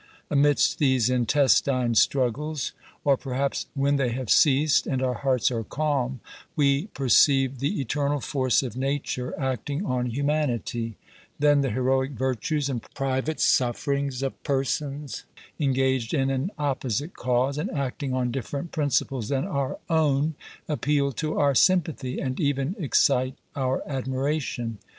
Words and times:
Amidst 0.31 0.79
these 0.79 1.11
intestine 1.11 1.93
struggles, 1.93 2.71
or, 3.03 3.15
perhaps, 3.15 3.67
when 3.75 3.97
they 3.97 4.09
have 4.13 4.31
ceased, 4.31 4.87
and 4.87 4.99
our 4.99 5.13
hearts 5.13 5.51
are 5.51 5.63
calm, 5.63 6.21
we 6.55 6.87
perceive 6.95 7.59
the 7.59 7.79
eternal 7.79 8.19
force 8.19 8.63
of 8.63 8.75
nature 8.75 9.35
acting 9.39 9.85
on 9.85 10.07
humanity; 10.07 10.97
then 11.37 11.61
the 11.61 11.69
heroic 11.69 12.13
virtues 12.13 12.67
and 12.67 12.81
private 12.95 13.39
sufferings 13.39 14.23
of 14.23 14.41
persons 14.41 15.25
engaged 15.59 16.15
in 16.15 16.31
an 16.31 16.49
opposite 16.57 17.13
cause, 17.15 17.59
and 17.59 17.69
acting 17.69 18.11
on 18.11 18.31
different 18.31 18.71
principles 18.71 19.29
than 19.29 19.45
our 19.45 19.77
own, 19.87 20.33
appeal 20.67 21.11
to 21.11 21.37
our 21.37 21.53
sympathy, 21.53 22.19
and 22.19 22.39
even 22.39 22.75
excite 22.79 23.35
our 23.55 23.87
admiration. 23.87 24.79